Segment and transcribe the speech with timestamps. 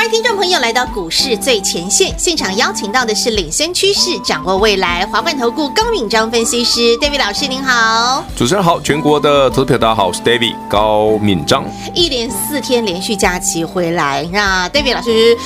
[0.00, 8.24] 欢迎听众朋友来到股市最前线现场，邀请到的是领先趋势、掌握未来华冠投顾高敏章分析师 David 老师，您好。
[8.34, 11.66] 主持人好，全国的投资朋友大家好，我是 David 高敏章。
[11.94, 15.36] 一连四天连续假期回来，那 David 老师，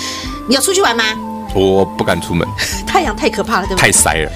[0.49, 1.03] 你要出去玩吗？
[1.53, 2.47] 我不敢出门，
[2.87, 3.83] 太阳太可怕了，对不对？
[3.83, 4.31] 太晒了。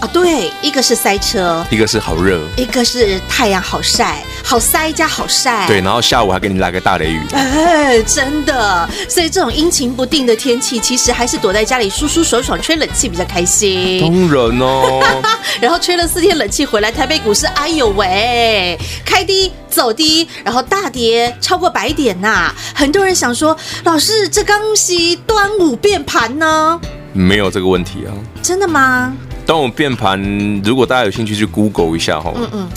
[0.00, 5.66] 啊，对，一个是塞车，一个是好热，一个是太阳好晒，好塞加好晒。
[5.66, 7.20] 对，然后下午还给你来个大雷雨。
[7.32, 14.00] 哎，真的，所以这种阴晴不定的天气，其实还是躲在家里舒舒爽爽吹冷气比较开心。
[14.00, 15.22] 当然哦，
[15.60, 22.54] 然后吹了四天冷气回来，台北股市，哎呦喂，开低走低，然后大跌超过百点呐、啊。
[22.72, 24.92] 很多人想说，老师，这刚是
[25.26, 26.80] 端午变盘呢？
[27.12, 28.14] 没有这个问题啊。
[28.40, 29.12] 真的吗？
[29.48, 30.20] 端午变盘，
[30.62, 32.30] 如果大家有兴趣去 Google 一下哈。
[32.36, 32.68] 嗯嗯。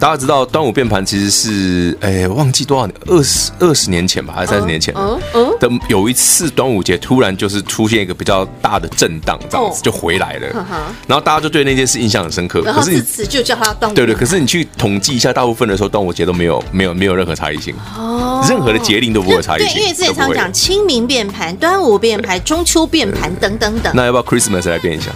[0.00, 4.94] 大家知道端午变盘其实是，哎，忘记多少年，二十二十年前吧，还是三十年前？
[4.96, 5.56] 嗯嗯。
[5.60, 10.66] 的有一次端午节突然就是出现一个比较大的震荡，这样子就回来了。
[11.06, 12.62] 然后大家就对那件事印象很深刻。
[12.62, 13.94] 可是你此就叫它端午。
[13.94, 14.14] 对对。
[14.14, 17.74] 可是你去统计一下，大部分的时候端午节都没有没有没有任何差异性。
[17.96, 18.42] 哦。
[18.48, 19.74] 任何的节令都不会有差异性。
[19.74, 23.92] 对，因为之前常讲清明变盘、端午变盘、中秋变盘等等等。
[23.94, 25.10] 那要不要 Christmas 来变一下？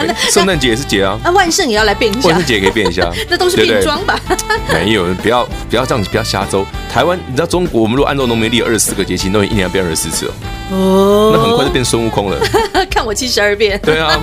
[0.00, 0.14] 嗯。
[0.30, 1.18] 圣诞节也是节啊。
[1.22, 2.28] 那万圣也要来变一下。
[2.28, 3.10] 万圣节也可以变一下。
[3.28, 4.18] 那都是变装吧。
[4.72, 6.64] 没有，不要不要这样子，不要瞎诌。
[6.92, 10.32] 台湾，你知道中国，我们如果按照农民历二十四个节气，那一年要变二十四次哦。
[10.70, 12.38] 哦，那很快就变孙悟空了。
[12.88, 13.78] 看我七十二变。
[13.80, 14.18] 对啊，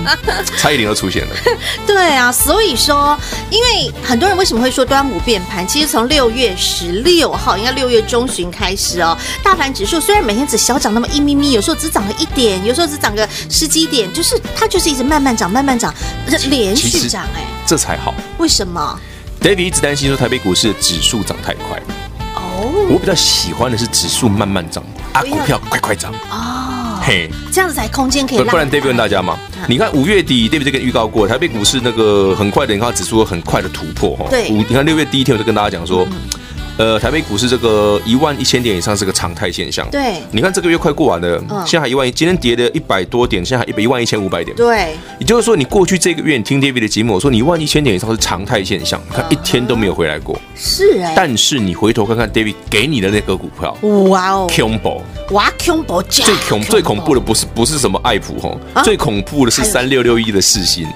[0.56, 1.34] 蔡依林都出现了。
[1.86, 3.18] 对啊，所以说，
[3.50, 5.66] 因为很多人为什么会说端午变盘？
[5.66, 9.16] 其实从六月十六号，应该六月中旬开始哦。
[9.42, 15.94] 大盘指数虽然每天只小涨那么一咪咪，有时候只涨了一点，有时候只涨个十几点，就是它就是一直慢慢涨，慢慢涨，
[16.48, 18.14] 连续涨哎，这才好。
[18.38, 18.98] 为什么
[19.42, 21.80] ？David 一直担心说台北股市的指数涨太快
[22.58, 24.82] 哦，我比较喜欢的是指数慢慢涨，
[25.12, 28.42] 啊，股票快快涨哦，嘿，这样子才空间可以。
[28.42, 29.38] 不然 David 问大家嘛，
[29.68, 34.26] 你看五月底 David 就跟预告过，台北股市那个很快的，你看指数很快的突破哈。
[34.28, 36.06] 对，五你看六月第一天我就跟大家讲说。
[36.78, 39.84] 呃，台北股市这个一万一千点以上是个常态现象。
[39.90, 44.56] 对，你看这个月快过完了，嗯、现在还一万一，今天跌了一百多点，现在还一百一万一千五百点。
[44.56, 50.40] 对，也就是说，你过去这个月你听 David 的节目，我说你一万一千点以上是常态现象，看一天都没有回来过。
[50.54, 53.76] 是哎、欸，但是你回头看看 David 给你的那个股票，
[54.08, 55.02] 哇哦，，combo，，
[55.32, 60.86] 哇 combo，，最恐最恐怖的不是不是什么爱普吼，啊、最恐怖的是三六六一的四星。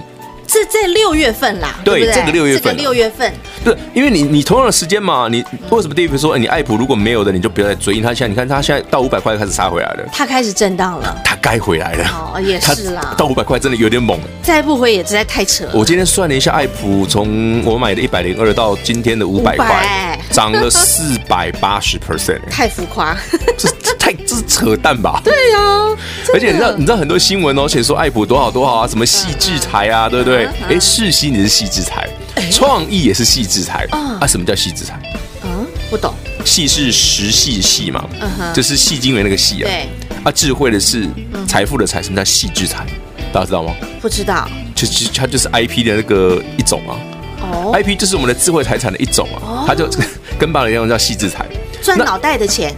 [0.49, 2.14] 是在六月份啦，对，对对？
[2.14, 3.32] 这个六月份，六月份，
[3.65, 15.73] 对，因为你你同样的时间嘛，你为什么 David 说，哎，你爱普如果没有的，你就不要再追，因为他现在你看他现在到五百块开始杀回来了，他开始震荡了，他该回来了，哦，也是啦，到五百块真的有点猛，再不回也实在太扯了。
[15.75, 23.17] 我今天算了一下，爱普从我买的一百零二到今天的五百块，涨了四百八十 percent，太浮夸，
[23.59, 25.21] 这这太这是扯淡吧？
[25.25, 25.97] 对呀，
[26.34, 30.47] 而且你知道你知道很多新闻哦，写说爱普多好多好啊，什么细制裁啊，对不对？
[30.69, 31.33] 哎，世熙。
[31.33, 32.06] 你是矽智财，
[32.50, 34.26] 创意也是矽智财啊？
[34.26, 35.00] 什么叫矽智财？
[35.44, 36.14] 嗯，不懂。
[36.44, 38.04] 细是实细的细嘛？
[38.20, 39.64] 嗯哼，就是细晶元那个细啊。
[39.64, 39.88] 对。
[40.25, 41.08] 啊，智慧的是
[41.48, 42.86] 财富的财，什么叫矽智财？
[43.32, 43.75] 大家知道吗？
[44.00, 44.48] 不知道。
[44.75, 46.98] 就就它就是 IP 的那个一种啊。
[47.41, 47.72] 哦。
[47.75, 49.64] IP 就是我们的智慧财产的一种啊。
[49.66, 49.88] 它就
[50.38, 51.47] 跟爸爸一样叫矽智财。
[51.82, 52.75] 赚脑袋的钱。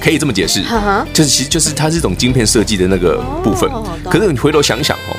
[0.00, 0.62] 可以这么解释。
[1.14, 3.70] 就是其实就是它是一种晶片设计的那个部分。
[4.10, 5.16] 可是你回头想想哦。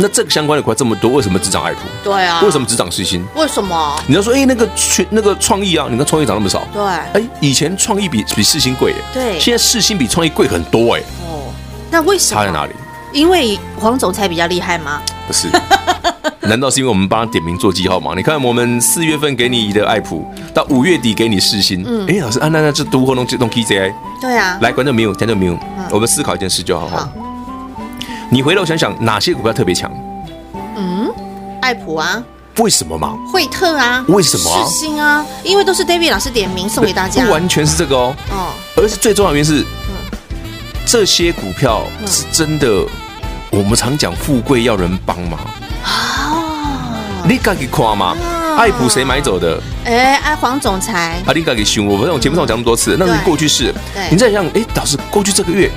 [0.00, 1.80] 那这个相关的股票这么多，为什么只涨爱普？
[2.04, 3.24] 对啊，为什么只涨世芯？
[3.34, 4.00] 为什么？
[4.06, 6.62] 你要说，哎，那个全那个创意啊，你看创意涨那么少？
[6.72, 11.00] 对，哎，以前创意比比世芯贵耶，对，现在世芯比创意贵很多哎。
[11.26, 11.52] 哦，
[11.90, 12.40] 那为什么？
[12.40, 12.72] 差在哪里？
[13.12, 15.02] 因为黄总裁比较厉害吗？
[15.26, 15.48] 不是，
[16.46, 18.12] 难道是因为我们帮他点名做记号吗？
[18.16, 25.58] 你看，我们四月份给你的爱普，到五月底给你世芯，嗯，哎，老师，啊，那那这都活动这动 KZI，对啊，来，观众没有，听众没有，
[25.90, 27.08] 我们思考一件事就好好。
[28.30, 29.90] 你回头想想，哪些股票特别强？
[30.76, 31.10] 嗯
[31.62, 32.22] 爱普啊？
[32.58, 33.16] 为什么嘛？
[33.32, 34.04] 惠特啊？
[34.08, 34.68] 为什么？
[34.68, 35.24] 世芯啊？
[35.42, 38.14] 因为都是 David 老师点名送给大家，不完全是这个哦。
[38.30, 40.18] 哦，而是最重要的原因是，嗯，
[40.84, 42.84] 这些股票是真的。
[43.50, 45.40] 我们常讲富贵要人帮忙
[45.82, 48.14] 啊，你敢去夸吗？
[48.58, 49.58] 爱普谁买走的？
[49.86, 51.22] 哎，爱黄总裁。
[51.26, 51.86] 啊，你敢去想？
[51.86, 53.72] 我们在节目上讲那么多次，那是过去式。
[53.94, 55.70] 对你再想，哎，导师过去这个月。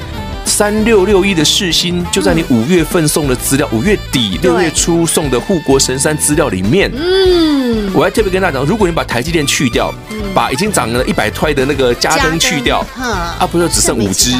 [0.61, 6.91] 三六六一的世新就在你五月份送的资料，五月底六月初送的护国神山资料里面。
[6.93, 9.91] 嗯，我还特别跟大家讲，如果你把台积电去掉，
[10.35, 14.35] 把已经涨了一百块的那个嘉登去掉，啊，不就只剩五只？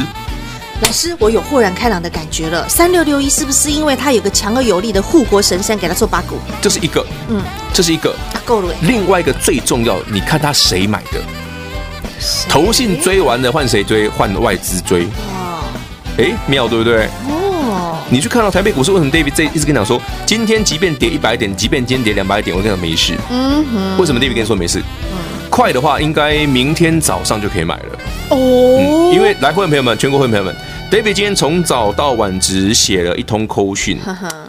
[0.82, 2.68] 老师，我有豁然开朗的感觉了。
[2.68, 6.38] 三六六一是不是因为它有个强而有力的护国神山给它做八股？
[6.60, 7.42] 这是一个，嗯，
[7.74, 8.72] 这是一个，啊，够了。
[8.82, 11.20] 另外一个最重要，你看它谁买的？
[12.48, 14.08] 投信追完了换谁追？
[14.08, 15.08] 换外资追。
[16.18, 17.06] 哦，哎，妙对不对？
[17.28, 23.14] 哦，你去看到台北股市为什么 David 这一直跟你讲说，今天即便跌一百点，即便今天跌两百点，我跟你讲没事。
[23.30, 23.98] 嗯哼。
[23.98, 24.80] 为什么 David 跟你说没事？
[24.80, 27.98] 嗯，快的话应该明天早上就可以买了。
[28.30, 30.54] 哦，嗯，因为来会员朋友们，全国会员朋友们。
[30.90, 33.98] David 今天从早到晚只写了一通扣讯，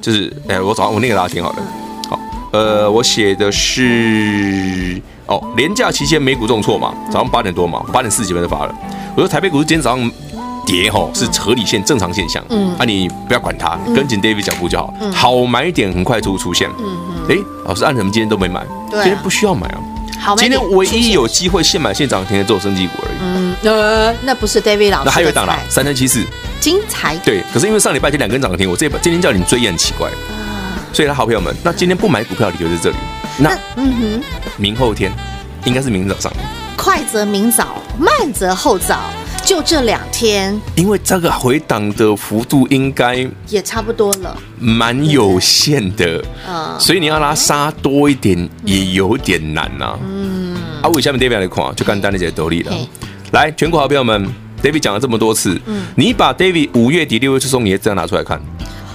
[0.02, 1.64] 就是哎，我早上我念给大家听好了。
[2.10, 2.20] 好，
[2.52, 8.76] 呃，我写的是哦，连假期间美股重挫嘛，早上八点多嘛，八点四十几分就发了。
[9.16, 10.12] 我说台北股市今天早上
[10.74, 14.92] 跌吼，是合理现正常现象，嗯，啊你不要管它，跟紧 David 脚步就好。
[15.14, 18.66] 好买点很快就会出现，嗯嗯，哎，老师，按什么今天都没买？
[18.90, 19.78] 今天不需要买啊。
[20.36, 23.18] 今天唯一有机会现买现涨停的只有生技股而已。
[23.22, 25.04] 嗯，呃，那不是 David 老师。
[25.06, 26.26] 那还有一档啦，三三七四，
[26.60, 27.16] 精彩。
[27.18, 30.18] 对，可是因为上礼拜天两根涨停，我这今天叫你追也很奇怪啊。
[30.92, 32.96] 所以，他好朋友们，那今天不买股票理由在这里。
[33.38, 34.24] 那嗯哼，
[34.58, 35.12] 明后天
[35.66, 36.34] 应该是明早上。
[36.76, 39.02] 快则明早，慢则后早。
[39.46, 52.72] 就这两天，因为这个回档的幅度应该也差不多了，蛮有限的，嗯，所以你要拉杀多一点也有点难呐，嗯，啊，我下面 David 来看，就干单的解道理了。
[53.32, 54.28] 来，全国好朋友们
[54.64, 58.42] ，David 讲了这么多次，嗯，你把 David 五月底六月初送你的资料拿出来看。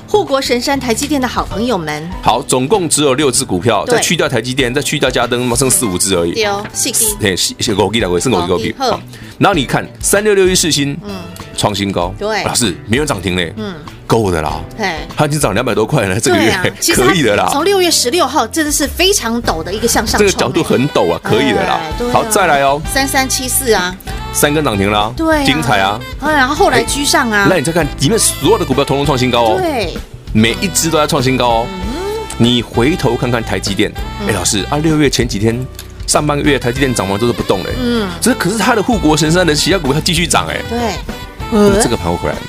[0.09, 6.33] 护国神山台积电的好朋友们，好，总共只有六只股票，再去掉台积电，再去掉嘉登，剩四五只而已。
[6.33, 7.33] 对哦，四只，对，
[7.75, 8.73] 五只来回，剩五只股票。
[8.79, 9.01] 好，
[9.39, 11.15] 然后你看三六六一四星，嗯，
[11.59, 13.75] 创新高，对，老师没有涨停嘞，嗯，
[14.07, 16.57] 够的啦，对，它已经涨两百多块了，这个月
[16.95, 17.49] 可以的啦。
[17.53, 21.81] 从六月十六号真的是非常陡的一个向上，这个角度很陡啊，可以的啦。
[22.13, 23.95] 好，再来哦，三三七四啊，
[24.33, 29.93] 三根涨停了，对，精彩啊，然后后来居上啊，那你再看里面所有的股票，通通创新高哦，对。
[30.35, 31.67] 每一只都在创新高哦，
[32.37, 33.91] 你回头看看台积电，
[34.29, 35.59] 哎，老师啊，六月前几天
[36.07, 40.79] 上半个月台积电涨完都是不动嘞，嗯，这可是它的护国神山的其他股票继续涨哎，对，
[41.83, 42.41] 这个盘会回来了。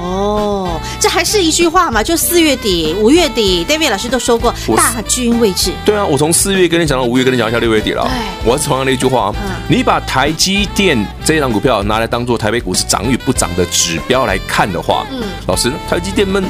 [0.00, 5.72] 哦，这还是一句话嘛，就四月底、五月底，David 老师都说过大军未至。
[5.84, 8.02] 对啊，我从四月跟你讲到五月，跟你讲一下六月底了。
[8.04, 8.12] 对，
[8.44, 9.32] 我还是同样的一句话，
[9.68, 16.44] 你把台积电这一档股票拿来当做台北股市涨与不涨的指标来看的话，嗯，老师，台积电们。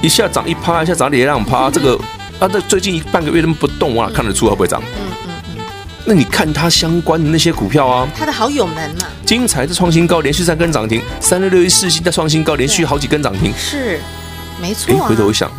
[0.00, 1.96] 一下涨一趴，一下涨两趴，这个
[2.40, 4.82] 啊，这最近半个月都不动啊，看得出会不会涨？
[4.96, 5.21] 嗯。
[6.04, 14.00] 那你看它相关的那些股票啊，它的好友们嘛，精彩的创新高，连续三根涨停，三六六一四星的创新高，连续好几根涨停，是
[14.60, 14.92] 没错。
[14.92, 15.50] 哎，回头一想，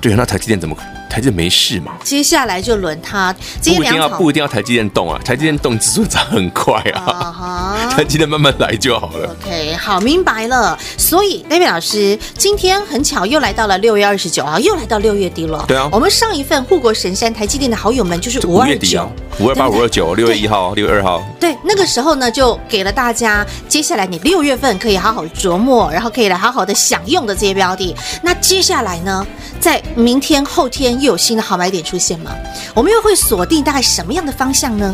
[0.00, 0.76] 对啊，那台积电怎么？
[1.08, 1.92] 台积电没事嘛？
[2.04, 3.34] 接下来就轮它，
[3.64, 9.34] 不一定要不一定要台积电动啊，台积电动指数涨很快啊， 台积电慢慢来就好了。
[9.42, 10.78] OK，好，明白了。
[10.98, 15.64] 所以 David 老师今天很巧又来到了六月二十九号，又来到六月底了。
[15.66, 21.22] 对啊，我们上一份护国神山台积电的好友们就是五二九、五二八、五二九、六月一号、六月二号。
[21.38, 27.94] 对，那个时候呢就给了大家，接下来你六月份可以好好琢磨，然后可以来好好的享用的这些标的。
[28.22, 29.24] 那接下来呢，
[29.60, 30.88] 在明天、后天。
[30.98, 32.34] 又有新的好买点出现吗？
[32.74, 34.92] 我们又会锁定大概什么样的方向呢？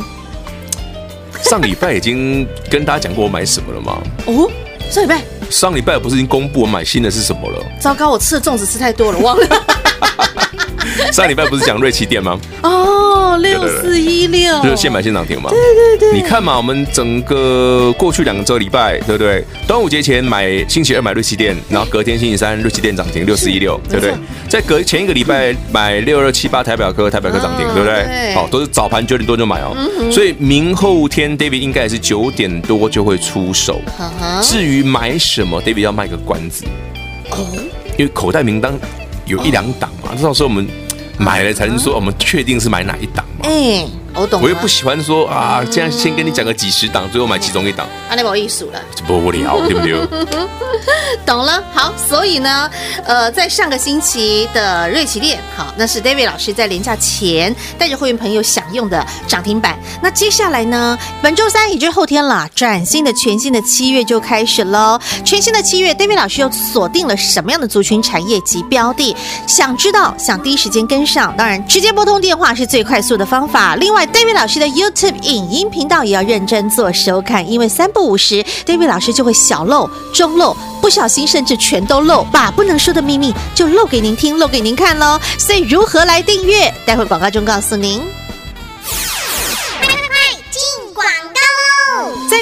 [1.43, 4.03] 上礼拜已经跟大家讲过我买什么了吗？
[4.27, 4.51] 哦，
[4.91, 7.65] 上礼拜上礼拜不是已经公布我买新的是什么了？
[7.81, 9.47] 糟糕，我吃的粽子吃太多了，忘了。
[11.13, 12.39] 上礼拜不是讲瑞奇店吗？
[12.63, 15.51] 哦，六四一六，就是现买现涨停嘛。
[15.51, 15.59] 对
[15.99, 19.45] 对对，你看嘛，我们整个过去两个周礼拜，对不对？
[19.67, 24.15] 端午节前买星期二买瑞奇店，然后隔天星期三瑞奇店涨停六四一六，对不对？
[24.49, 28.35] 在隔前一个礼拜买六二七八台表科，台表科涨停，对不对？
[28.35, 29.77] 好，都是早盘九点多就买哦。
[30.13, 33.81] 所以明后天 David 应该也是九点多就会出手。
[34.43, 36.65] 至于买什么，David 要卖个关子。
[37.31, 37.47] 哦，
[37.97, 38.79] 因为口袋名单
[39.27, 40.67] 有一两档嘛，到时候我们。
[41.17, 43.49] 买了才能说我们确定是买哪一档嘛？
[44.15, 44.41] 我懂。
[44.43, 49.95] 我又不喜欢说啊，这样先跟你讲个几十档，最后买其中一档，那不好意思了，不无聊，对不对？
[51.27, 52.71] 懂了，好，所以呢，
[53.05, 59.79] 呃，在上个星期的瑞奇店，好，那是 David 老师在连假前带着会员朋友享用的涨停板。
[60.03, 65.01] 那接下来呢，本周三也就是后天了，崭新的全新的七月就开始喽。
[65.25, 69.17] 全新的七月，David 老师又锁定了什么样的族群、产业及标的？
[69.47, 73.25] 想知道，想第一时间跟上，当然直接拨通电话是最快速的。
[73.25, 73.75] 方法。
[73.77, 85.21] 另外，David 老师的 YouTube 影音频道也要认真做收看，因为三不五时，David 老师就会小漏、中漏，不小心甚至全都漏，把不能说的秘密就漏给您听、漏给您看喽。
[85.39, 86.73] 所以如何来订阅？
[86.87, 88.24] 待会广告中告诉您。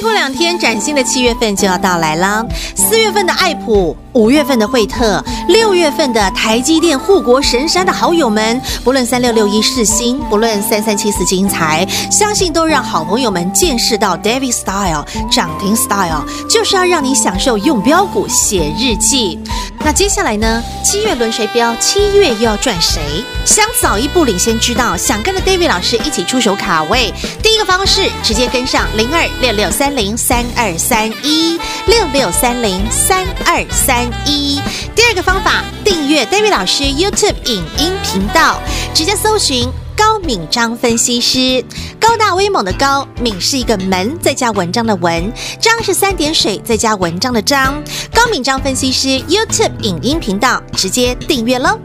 [0.02, 2.44] 过两天，崭新的七月份就要到来啦。
[2.74, 19.38] 四月份的爱普，五月份的惠特，六月份的台积电护国神山的好友们，不论三六六一世新，不论三三七四精彩，相信都让好朋友们见识到 David Style 涨停 Style，就是要让你享受用标股写日记。
[19.84, 20.62] 那接下来呢？
[20.84, 21.74] 七月轮谁标？
[21.76, 23.02] 七月又要赚谁？
[23.44, 27.12] 想早一步领先知道，想跟着 David 老师一起出手卡位，
[27.42, 34.60] 第一个方式直接跟上零二六六三零三二三一六六三零三二三一。
[34.94, 38.60] 第二个方法，订阅 David 老师 YouTube 影音频道，
[38.94, 39.68] 直接搜寻。
[39.96, 41.64] 高敏章分析师，
[42.00, 47.82] 高大威猛的高，敏是一个门，再加文章的文，章是三点水，再加文章的章。
[48.14, 51.78] 高敏章分析师 YouTube 影音频道，直接订阅喽。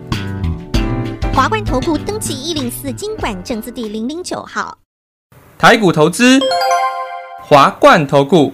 [1.33, 4.77] 华冠投顾登记一零四经管证字第零零九号，
[5.57, 6.39] 台股投资，
[7.43, 8.53] 华冠投顾。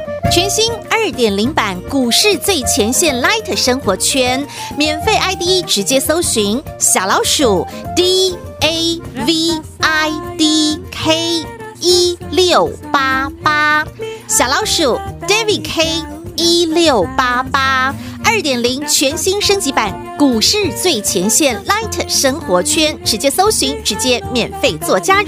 [0.29, 4.45] 全新二点零版股市最前线 Light 生活圈，
[4.77, 11.45] 免费 ID 直接搜寻小老鼠 D A V I D K
[11.79, 13.85] 一六八八，
[14.27, 16.03] 小老鼠 David K
[16.35, 17.93] 一六八八。
[18.23, 25.27] 二点零全新升级版股市最前线 Light 生活圈，直接搜寻，直接免费做加入。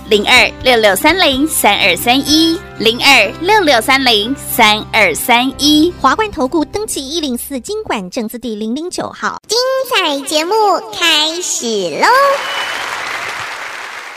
[0.11, 9.57] 零二六六三零三二三一，零二六六三零三二三一，华冠投顾登记一零四经管证字第零零九号，精
[9.89, 10.53] 彩节目
[10.91, 11.65] 开始
[12.01, 12.07] 喽！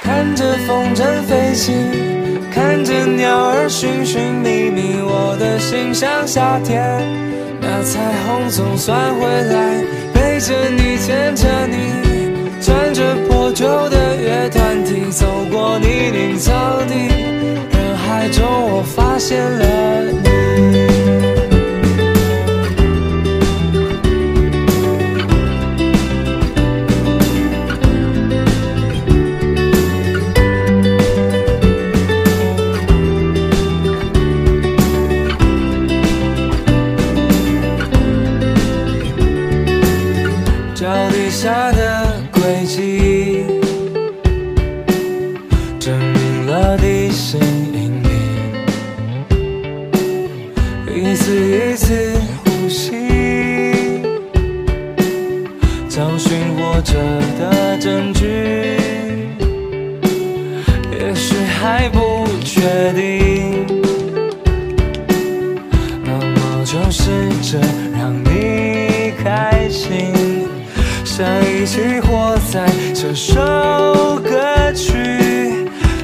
[0.03, 1.55] 看着风筝飞
[12.65, 16.51] 穿着破旧的乐团体走过泥泞草
[16.89, 16.95] 地，
[17.77, 20.44] 人海中我发现了你。
[56.65, 56.95] 活着
[57.39, 58.25] 的证据，
[60.93, 62.63] 也许还不确
[62.95, 63.67] 定。
[66.05, 67.11] 那么就试
[67.43, 67.61] 着
[67.93, 70.15] 让你开心，
[71.05, 73.35] 想一起活在这首
[74.25, 74.95] 歌曲，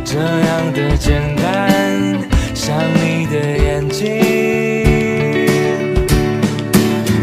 [0.05, 2.19] 这样的简单，
[2.55, 4.07] 像你的眼睛，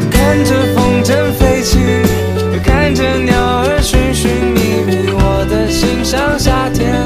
[0.10, 1.78] 看着风筝飞起。
[2.94, 7.06] 鸟儿寻寻觅觅，我的心像夏天，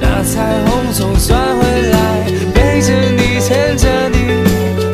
[0.00, 4.16] 那彩虹总算回来，背着你，牵着你。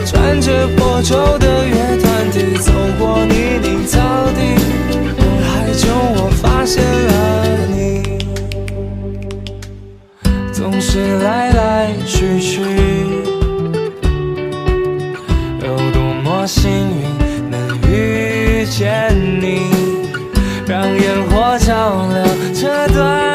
[0.06, 4.00] 穿着破旧的乐团体走过泥泞草
[4.34, 4.40] 地，
[5.18, 5.82] 人海中
[6.16, 7.12] 我发现了
[7.68, 8.18] 你。
[10.52, 12.62] 总是来来去去，
[15.62, 17.03] 有多么幸运，
[21.58, 23.33] 照亮这段。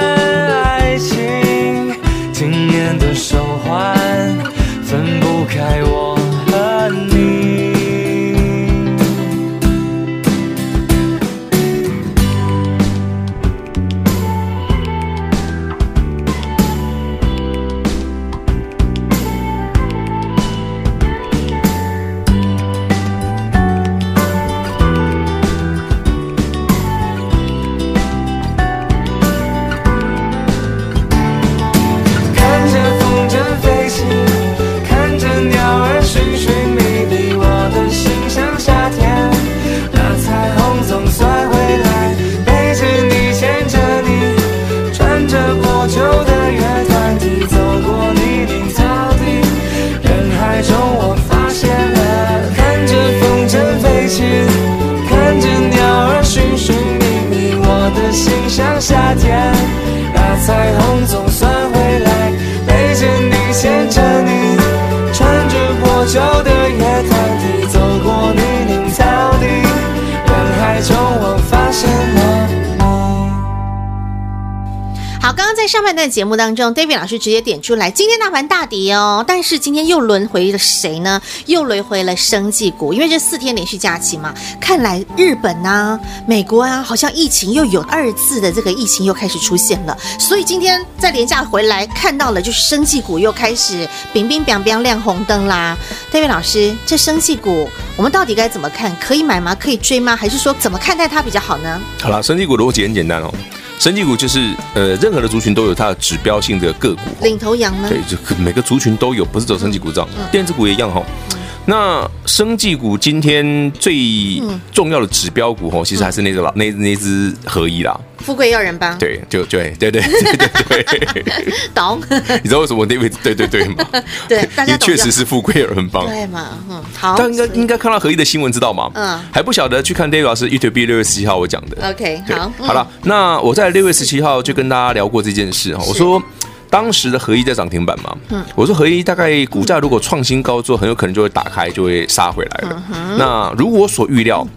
[75.70, 81.22] 上半段节目当中，David 老师直接点出来，今天大盘大跌哦，但是今天又轮回了谁呢？
[81.46, 95.78] 又轮回了生技股，因为这四天连续假期嘛，看来日本啊、美国啊，好像疫情又有二次的这个疫情又开始出现了，所以今天在连假回来看到了，就是生技股又开始冰冰冰冰亮红灯啦。
[96.12, 98.92] David 老师，这生技股我们到底该怎么看？
[99.00, 99.54] 可以买吗？
[99.54, 100.16] 可以追吗？
[100.16, 101.80] 还是说怎么看待它比较好呢？
[102.02, 103.32] 好了，生技股逻辑很简单哦。
[103.80, 107.88] 生技股就是呃，任何的族群都有它的指标性的个股，领头羊呢？
[107.88, 111.02] 对，就每个族群都有，不是走生技股这样，嗯、电子股也一样哈。
[111.32, 117.96] 嗯、那生技股今天最重要的指标股哦，其实还是那只老那那只合一啦。
[118.18, 122.02] 富贵要人帮，对，就对，对对对对对，懂？
[122.44, 123.86] 你知道为什么那位对对对吗？
[124.28, 126.48] 对，大家确实是富贵有人帮，对嘛？
[126.70, 128.90] 嗯，好，但应该应该看到合一的新闻知道吗？
[128.96, 136.22] 嗯，还不晓得去看 David 老师 YouTube 六月十七号我讲的，OK，好，好了，那我在六月十七号就跟大家聊过这件事哈，我说
[136.70, 142.84] 当时的合一在涨停板嘛，嗯，我说合一大概股价如果创新高之后，很有可能就会打开，就会杀回来了。
[143.18, 144.48] 那如我所预料。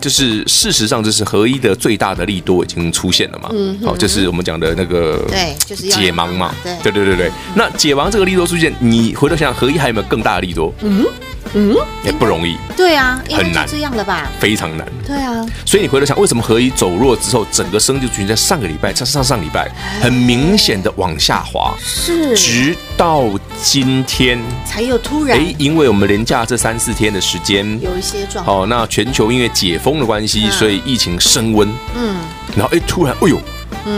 [0.00, 3.50] 就是事实上，就是合一的最大的利多已经出现了嘛。
[3.52, 6.54] 嗯，好，就是我们讲的那个对，就是解盲嘛。
[6.62, 7.30] 对，对对对对。
[7.54, 10.72] 那解盲这个利多出现，你回头想想，合一还有没有更大的利多？
[10.80, 11.04] 嗯
[11.54, 12.56] 嗯，也不容易。
[12.76, 14.28] 对啊，很难这样了吧？
[14.40, 14.86] 非常难。
[15.06, 15.46] 对啊。
[15.64, 21.72] 所以你回头想，为什么合一走弱之后，整个生技族群在上个礼拜、上上上礼拜，很明显的往下滑？
[21.78, 22.36] 是。
[22.36, 23.24] 直到
[23.62, 25.38] 今天才有突然。
[25.38, 28.62] 哎，因为我们连假这三四天的时间有一些状况。
[28.62, 30.00] 哦，那全球因为解封。
[30.00, 31.68] 的关系，所以疫情升温。
[31.94, 32.16] 嗯，
[32.56, 33.38] 然后哎，突然，哎呦，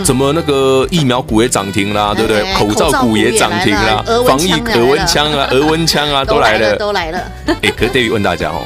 [0.04, 2.52] 怎么那个疫苗股也涨停啦，对不对？
[2.54, 7.20] 口罩股也涨停啦，防疫额温枪啊， 额温枪啊，都来了，都来了。
[7.62, 8.62] 哎，可是 David 问大家哦，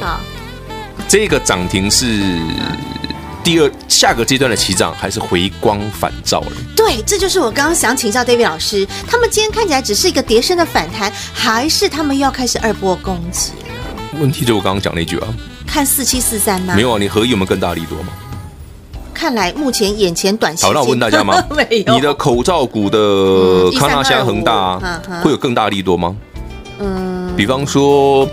[1.07, 2.05] 这个涨停是
[3.43, 6.51] 第二下个阶段的起涨，还是回光返照了？
[6.75, 14.19] 对，这就是我刚刚想请教 David 老师，他们今天看起来只是一个跌升的反弹，还是他们又要开始二波攻击了？
[14.19, 15.27] 问题就我刚刚讲那句啊。
[15.65, 16.73] 看四七四三吗？
[16.75, 18.09] 没有啊，你合一有没有更大力多吗？
[19.17, 20.63] 看来目前眼前短期。
[20.63, 21.43] 好，那我问大家吗？
[21.49, 21.95] 没有。
[21.95, 24.77] 你的口罩股的康那香、恒大
[25.23, 26.15] 会有更大力多吗？
[26.79, 27.33] 嗯。
[27.35, 28.27] 比方说，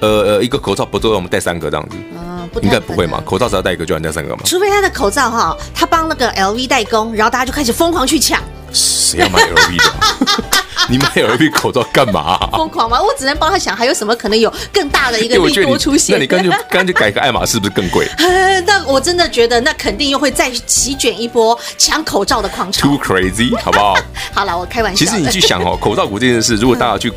[0.00, 1.96] 呃呃，一个口罩不都要我们戴三个这样子？
[2.14, 3.22] 嗯，应该不会嘛。
[3.24, 4.42] 口罩只要戴一个，就要戴三个嘛。
[4.46, 8.40] 除非他的口罩哈，他帮那个 LV 代工，然后大家就开始疯狂去抢。
[8.72, 10.44] 谁要买 LV 的？
[10.90, 12.36] 你买 LV 口罩干嘛？
[12.50, 13.00] 疯狂吗？
[13.00, 16.16] 我只能帮他想，还有什么可能有更大的一个利多出现？
[16.16, 18.08] 那你干脆干脆改个爱马仕，是不是更贵？
[18.66, 22.88] 那我真的觉得，那肯定又会再席卷一波抢口罩的狂潮。
[22.88, 23.94] Too crazy，好不好？
[24.34, 24.98] 好了，我开玩笑。
[24.98, 27.12] 其实你去想哦， 口罩股这件事，如果大家去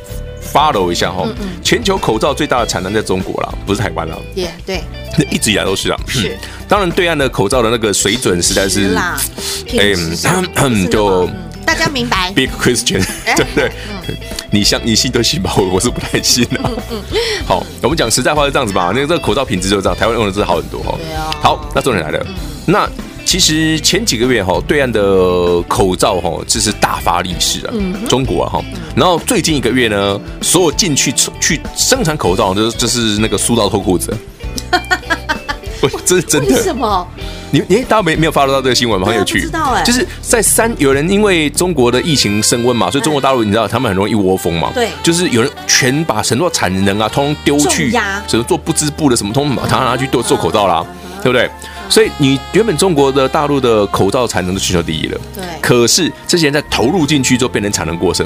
[0.53, 1.27] follow 一下哈，
[1.63, 4.15] 全球口罩最大的产能在中国了，不是台湾了。
[4.36, 4.83] 也对，
[5.17, 5.99] 那一直以来都是啊。
[6.07, 8.95] 是，当然对岸的口罩的那个水准实在是，
[9.79, 9.93] 哎，
[10.91, 11.27] 就。
[11.65, 13.04] 大家明白？Big question，
[13.36, 13.71] 对不对？
[14.52, 16.60] 你相你信都信吧，我我是不太信的。
[17.47, 18.91] 好，我们讲实在话是这样子吧。
[18.93, 20.97] 那个这个口罩品质就是这样，台湾用的真的好很多哈。
[21.41, 22.26] 好，那重点来了。
[22.65, 22.89] 那
[23.26, 27.73] 其实前几个月哈，对岸的口罩哈，就是大发利市啊。
[28.08, 28.65] 中国啊哈。
[28.95, 34.15] 然后最近一个月呢，所有进去去生产口罩，就是就是那个输到脱裤子。
[35.91, 36.55] 我这是真的？
[36.55, 37.05] 为什么？
[37.51, 39.07] 你你大家没没有 follow 到这个新闻吗？
[39.07, 47.91] 很有趣，知道哎，就是在三有人因为中国的疫情升温嘛，所以中国大陆你知道他们很容易一窝蜂嘛，对，就是有人全把很多产能啊，通通丢去，
[48.27, 50.83] 什么做不织布的什么，通通把它拿去做做口罩啦，
[51.21, 51.49] 对不对？
[51.89, 58.25] 所以你原本中国的大陆的口罩产能都全球第一了，对，可是这些人在投入进去之后变成产能过剩。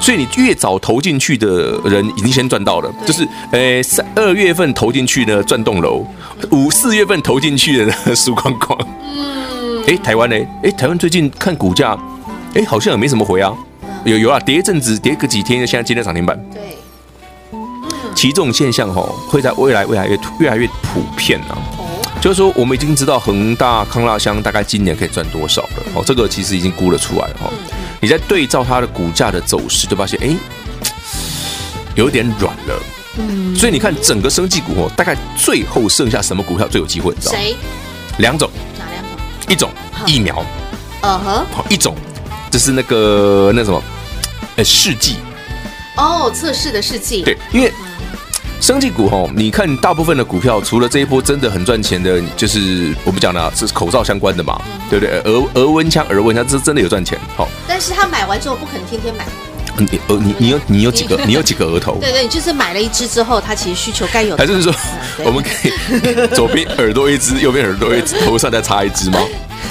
[0.00, 6.06] 所以你越早投进去的人已经先赚到了，就是呃三二月份投进去的赚栋楼，
[6.50, 8.78] 五四月份投进去的输 光光。
[9.02, 10.36] 嗯，哎，台湾呢？
[10.62, 11.98] 哎，台湾最近看股价，
[12.54, 13.52] 哎，好像也没什么回啊。
[14.04, 16.38] 有有啊，跌一阵子，跌个几天，现在今天涨停板。
[16.52, 16.76] 对，
[18.14, 21.58] 其实这种现象哈，会在未来未来越越来越普遍啊。
[22.20, 25.82] 就是说，我们已经知道恒大康乐香大概今年可以赚多少了。
[25.94, 27.50] 哦，这个其实已经估了出来了哈。
[28.00, 30.36] 你在对照它的股价的走势，就发现哎，
[31.94, 32.82] 有点软了。
[33.18, 37.14] 嗯，所以你看整个生技股哦，大概最后剩下什么股票最有机会？
[37.14, 37.32] 你知道？
[37.32, 37.56] 谁？
[38.18, 38.50] 两种。
[38.78, 39.12] 哪两种？
[39.48, 39.70] 一种
[40.06, 40.44] 疫苗。
[41.00, 41.46] 嗯哼。
[41.50, 41.96] 好，一种
[42.50, 43.82] 就是那个那什么，
[44.56, 45.16] 呃，试剂。
[45.96, 47.22] 哦，测试的试剂。
[47.22, 47.72] 对，因为
[48.60, 55.20] 生技股哈，你看大部分的股票，除了这一波真的很赚钱的，就是我们讲的是口罩相关的嘛，对不对？
[55.20, 57.18] 额额温枪、额温枪，这真的有赚钱。
[57.36, 59.24] 好，但是他买完之后不可能天天买。
[59.78, 61.98] 你呃你你有你有几个你有几个额头？
[62.00, 64.38] 对对，你就是买了一只之后，它其实需求该有的。
[64.38, 64.74] 还是说
[65.22, 69.20] 我们可以 左边耳朵一只，右边耳朵一只，头上再插一只吗？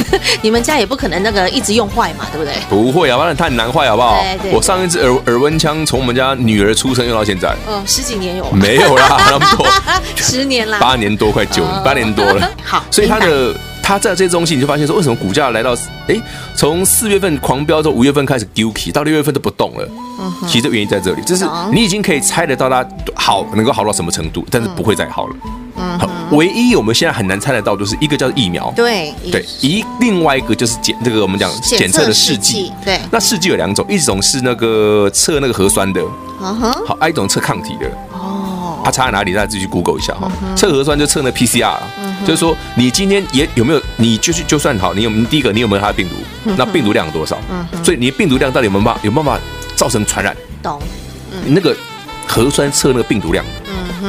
[0.42, 2.54] 你们家也不可能那个一直用坏嘛，对不对？
[2.70, 4.20] 不会啊，不然太难坏好不好？
[4.22, 4.52] 对对。
[4.54, 9.18] 我上一支耳耳温枪从我们家女儿出生用到现在，嗯，十几年有没有啦？
[9.30, 9.68] 那么多，
[10.16, 12.50] 十年啦，八年多，快九八年多了。
[12.64, 15.76] 好，所以它的它在这些东西，你就发现说，为什么股价来到
[16.08, 16.16] 哎，
[16.56, 19.88] 从四月份狂飙之后，五月份开始丢起，到六月份都不动了。
[20.20, 25.36] 嗯，其实原因在这里，就是你已经可以猜得到它好能够好到什么程度，但是不会再好了。
[25.78, 26.00] 嗯，
[26.32, 36.02] 唯一我们现在很难猜得到，就是一个叫疫苗，对对，一另外一个就是检这个我们讲检测的试剂，对，那试剂有两种，一种是那个测那个核酸的，
[36.42, 39.34] 嗯哼，好，还有一种测抗体的，哦，它差在哪里？
[39.34, 41.76] 大家自己去 Google 一下哈，测核酸就测那 PCR，
[42.26, 46.16] 就是说你今天也有没有，你就是就算好，你有第一个你有没有它的病毒，
[46.58, 47.38] 那病毒量有多少？
[47.52, 49.38] 嗯，所以你的病毒量到底有没有办法有办法
[49.76, 50.36] 造成传染？
[50.64, 50.82] 懂，
[51.48, 51.76] 那个
[52.26, 53.44] 核酸测那个病毒量。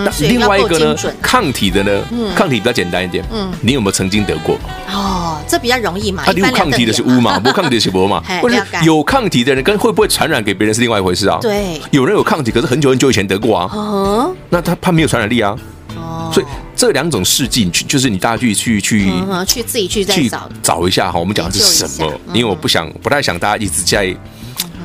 [0.05, 0.97] 那另外一个呢？
[1.23, 2.03] 抗体的呢？
[2.35, 3.25] 抗体比较简单一点。
[3.33, 4.59] 嗯，你有没有曾经得过？
[4.93, 6.23] 哦，这比较容易嘛。
[6.27, 8.23] 他有抗体的是乌嘛，不 抗体的是博嘛。
[8.41, 11.39] 或者有抗体的人跟会不会传染给别人是另外一回事啊。
[11.41, 13.71] 对，有人有抗体，可是很久很久以前得过啊。
[13.75, 15.57] 嗯，那他他没有传染力啊。
[15.97, 19.11] 哦，所以这两种试剂，去就是你大家去去去
[19.47, 21.19] 去自己去去找找一下哈。
[21.19, 22.13] 我们讲的是什么？
[22.35, 24.15] 因为我不想不太想大家一直在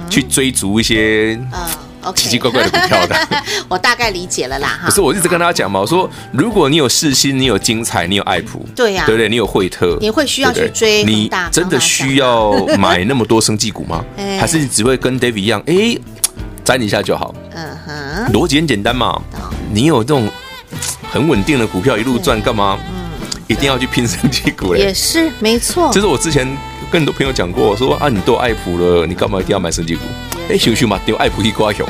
[0.09, 1.39] 去追逐一些
[2.15, 3.15] 奇奇怪怪的股票的，
[3.69, 4.79] 我大概理解了啦。
[4.85, 9.29] 可是我一直跟大家讲嘛，我说如果你有世新，你有精彩，你有爱普，对呀，对不对？
[9.29, 11.03] 你有惠特，你会需要去追？
[11.03, 14.03] 你真的需要买那么多生技股吗？
[14.39, 15.97] 还是你只会跟 David 一样，哎，
[16.63, 17.33] 沾一下就好？
[17.53, 19.21] 嗯哼，逻辑很简单嘛。
[19.73, 20.27] 你有这种
[21.11, 22.77] 很稳定的股票一路赚，干嘛？
[22.81, 23.09] 嗯，
[23.47, 24.79] 一定要去拼生技股嘞？
[24.79, 25.91] 也是没错。
[25.93, 26.47] 就是我之前
[26.91, 30.01] 跟很多朋友讲过，说啊，你都有爱普了，你干嘛一定要买升级股？
[30.49, 31.87] 哎，熊熊嘛，丢爱普一瓜熊，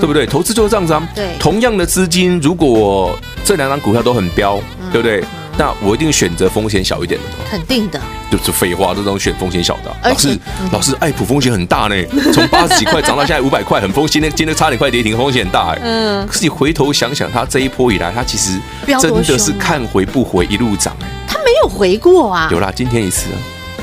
[0.00, 0.24] 对不对？
[0.24, 1.08] 投资就是这样子啊。
[1.14, 4.58] 对，同样的资金，如果我这两张股票都很飙，
[4.90, 5.22] 对不对？
[5.58, 7.26] 那我一定选择风险小一点的。
[7.50, 9.94] 肯定的，就是废话，这种选风险小的。
[10.08, 10.38] 老师，
[10.72, 11.96] 老师，爱普风险很大呢，
[12.32, 14.12] 从八十几块涨到现在五百块，很风险。
[14.12, 15.78] 今天今天差点快跌停，风险很大哎。
[15.82, 16.26] 嗯。
[16.26, 18.58] 可是你回头想想，它这一波以来，它其实
[19.00, 21.08] 真的是看回不回，一路涨哎。
[21.26, 22.48] 它没有回过啊。
[22.52, 23.26] 有啦，今天一次。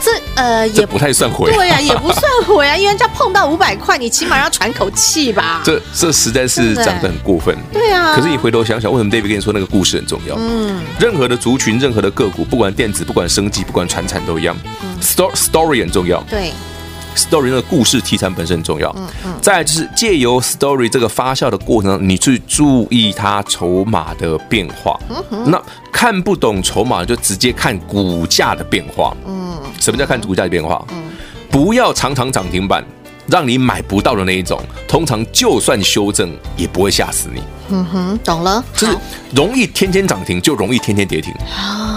[0.06, 5.62] 这呃也不太算回，对呀，也不算回啊，因为人家碰到五百块，你起码要喘口气吧。
[5.66, 7.58] 这这实在是涨得很过分。
[7.74, 8.16] 对啊。
[8.16, 10.36] 可是你回头想想，为什么 David 跟你说那个故事很重要？
[10.38, 10.84] 嗯。
[11.00, 14.56] 任何的族群，任何的个股，不管电子，不管生技，不管传产都一样。
[15.02, 16.22] story story 很重要。
[16.30, 16.54] 对。
[17.16, 18.94] Story 那个故事题材本身很重要。
[18.98, 19.34] 嗯嗯。
[19.42, 25.00] 再来就是借由 story 这个发酵的过程，你去注意它筹码的变化。
[25.10, 25.52] 嗯哼。
[25.52, 29.16] 那看不懂筹码，就直接看股价的变化。
[29.26, 29.58] 嗯。
[29.80, 30.86] 什么叫看股价的变化？
[30.92, 31.04] 嗯。
[31.50, 32.84] 不要常常涨停板，
[33.28, 34.62] 让你买不到的那一种。
[34.88, 37.42] 通常就算修正，也不会吓死你。
[37.70, 38.64] 嗯哼，懂了。
[38.76, 38.98] 就是
[39.34, 41.34] 容易天天涨停，就容易天天跌停。
[41.58, 41.95] 啊。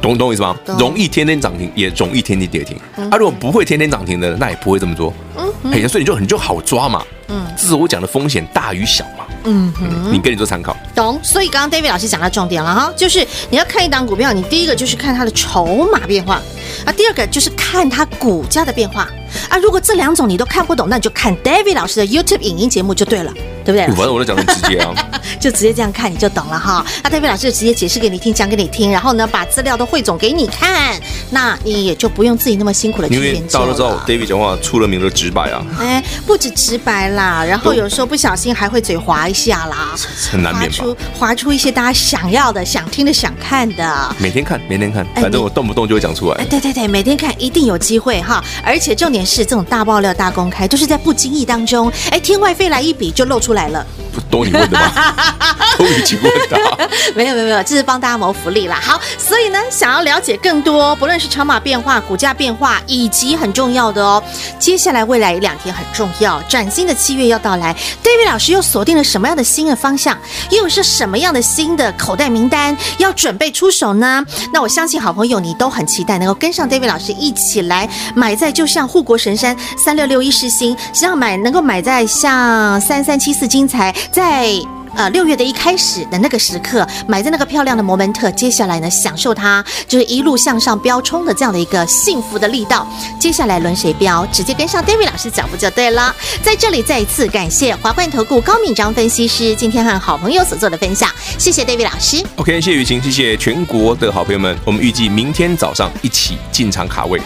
[0.00, 0.56] 懂懂我意思吗？
[0.78, 2.76] 容易天天涨停，也容易天天跌停。
[3.10, 5.12] 啊，如果不会天天涨停的，那也不会这么做。
[5.36, 7.04] 嗯，哎，所以你就很就好抓嘛。
[7.30, 9.24] 嗯，这是我讲的风险大与小嘛。
[9.44, 10.76] 嗯嗯，你给你做参考。
[10.94, 11.18] 懂。
[11.22, 16.42] 所以刚刚 David 老师讲到重点了哈，就是你要看一档股票，你第一个就是看它的筹码变化，
[16.84, 19.08] 啊，第二个就是看它股价的变化。
[19.48, 23.32] 啊，如果这两种你都看不懂，那你就看 David 老师的 YouTube 影音节目就对了，
[23.64, 23.86] 对不对？
[23.94, 24.92] 反正我都讲很直接啊，
[25.40, 26.84] 就直接这样看你就懂了哈。
[27.04, 33.64] 那 David 老师就直接解释给你听，讲给你听，然后呢，把资料都汇总给你看，那你也就不用自己那么辛苦的去研究了。
[33.64, 35.64] 到了之后，David 讲话出了名的直白啊。
[35.78, 39.94] 哎，不止直白啦，然后有时候不小心还会嘴滑一下啦，
[40.32, 40.78] 很难免吧？
[40.78, 44.16] 滑出滑出一些大家想要的、想听的、想看的。
[44.18, 46.36] 每天看，每天看，反正我动不动就会讲出来。
[46.38, 48.42] 哎，对对对，每天看一定有机会哈。
[48.64, 50.00] 而且重点是这种大爆。
[50.00, 53.86] 料大公开，都是在不经意当中，哎，天外飞来一笔就露出来了。
[54.10, 55.14] 不都你问的吗？
[55.78, 56.88] 都已经问的。
[57.14, 58.78] 没有没有没有，这是帮大家谋福利啦。
[58.82, 64.22] 好，所以呢，想要了解更多，不论是筹码变化、股价变化，以及很重要的哦，
[64.58, 70.18] 接下来未来两天很重要，崭新的七月要到来，David 老师又锁定了什么样的新的方向，
[70.50, 74.24] 又是什么样的新的口袋名单要准备出手呢？
[74.52, 83.94] 那我相信好朋友你都很期待能够跟上 David 老师一起来买在，就像护国神山三六六一世芯，想要买能够买在像三三七四精材。
[84.10, 84.50] 在
[84.96, 92.86] 呃六月的一开始的那个时刻，买在那个漂亮的摩门特，接下来呢，享受它就是一路向上飙冲的这样的一个幸福的力道。
[93.18, 96.14] 接下来轮谁飙，直接跟上 David 老师脚步就对了。
[96.42, 101.08] 在这里再一次感谢华冠投顾高敏章分析师今天和好朋友所做的分享，
[101.38, 102.24] 谢谢 David 老师。
[102.36, 107.20] OK，谢谢雨晴，谢谢全国的好朋友们，我们预计明天早上一起进场卡位。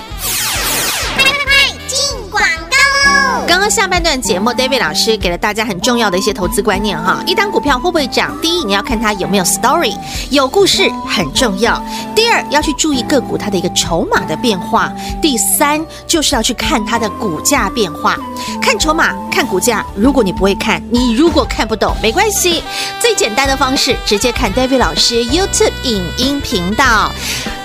[3.54, 7.22] 刚刚下半段节目，David 老师给了大家很重要的一些投资观念哈。
[7.24, 8.36] 一档股票会不会涨？
[8.42, 9.96] 第一，你要看它有没有 story，
[10.30, 11.80] 有故事很重要。
[12.16, 14.92] 第二，要去注意个股它的一个筹码的变化。
[15.22, 18.16] 第三，就是要去看它的股价变化。
[18.60, 19.86] 看筹码，看股价。
[19.94, 22.60] 如果你不会看，你如果看不懂，没关系。
[22.98, 27.12] 最简单的方式，直接看 David 老师 YouTube 影音频道。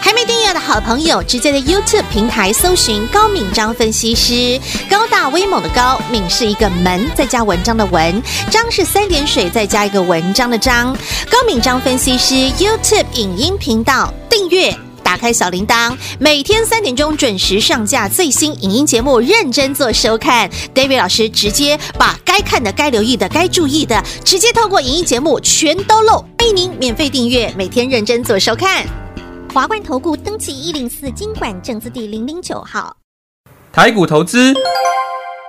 [0.02, 10.94] 还没订阅的好朋友，直接在 YouTube 平台搜寻高敏章分析师，高大威猛的高，高敏是一个门，再加文章的文，章是三点水，再加一个文章的章。
[11.32, 20.50] 高敏章分析师 YouTube 影音频道订阅，打开小铃铛，每天三点钟准时上架最新影音节目，认真做收看。
[20.76, 28.86] David 老师直接把该看的、该留意的、该注意的，直接透过影音节目全都漏，欢迎您免费订阅，每天认真做收看。
[29.54, 32.98] 华冠投顾登记一零四金管证字第零零九号，
[33.72, 34.54] 台股投资，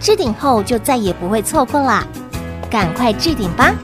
[0.00, 2.06] 置顶后就再也不会错过啦。
[2.70, 3.74] 赶快置顶吧！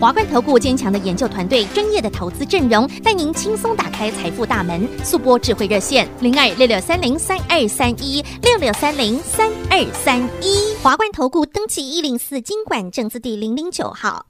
[0.00, 4.88] 华冠投顾坚强的研究团队，专业的投资阵容，带您轻松打开财富大门。
[5.04, 10.74] 速播智慧热线零二六六三零三二三一六六三零三二三一。
[10.82, 14.29] 华冠投顾登记一零四经管证字第零零九号。